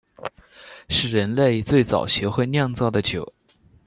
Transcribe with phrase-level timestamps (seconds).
[0.89, 3.33] 是人类最早学会酿造的酒。